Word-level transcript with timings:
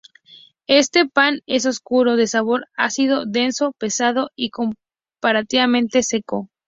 Este 0.65 1.05
pan 1.07 1.41
es 1.45 1.67
oscuro, 1.67 2.15
de 2.15 2.25
sabor 2.25 2.65
ácido, 2.75 3.27
denso, 3.27 3.71
pesado 3.77 4.31
y 4.35 4.49
comparativamente 4.49 6.01
seco. 6.01 6.49